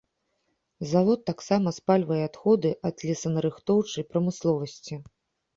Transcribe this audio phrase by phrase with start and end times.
[0.93, 4.93] Завод таксама спальвае адходы ад лесанарыхтоўчай прамысловасці.